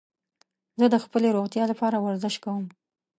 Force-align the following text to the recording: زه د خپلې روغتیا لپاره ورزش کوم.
زه 0.79 0.85
د 0.93 0.95
خپلې 1.03 1.27
روغتیا 1.37 1.63
لپاره 1.71 1.97
ورزش 2.05 2.35
کوم. 2.43 2.65